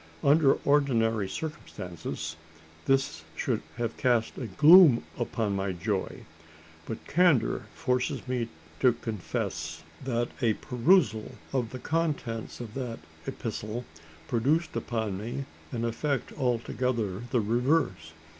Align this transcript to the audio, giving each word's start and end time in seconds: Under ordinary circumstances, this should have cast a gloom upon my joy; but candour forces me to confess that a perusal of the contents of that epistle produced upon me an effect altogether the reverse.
Under 0.23 0.53
ordinary 0.65 1.29
circumstances, 1.29 2.35
this 2.85 3.23
should 3.35 3.61
have 3.77 3.97
cast 3.97 4.35
a 4.39 4.47
gloom 4.47 5.03
upon 5.19 5.55
my 5.55 5.73
joy; 5.73 6.25
but 6.87 7.05
candour 7.05 7.67
forces 7.75 8.27
me 8.27 8.49
to 8.79 8.93
confess 8.93 9.83
that 10.03 10.29
a 10.41 10.53
perusal 10.55 11.33
of 11.53 11.69
the 11.69 11.77
contents 11.77 12.59
of 12.59 12.73
that 12.73 12.97
epistle 13.27 13.85
produced 14.27 14.75
upon 14.75 15.19
me 15.19 15.45
an 15.71 15.85
effect 15.85 16.31
altogether 16.33 17.19
the 17.29 17.39
reverse. 17.39 18.13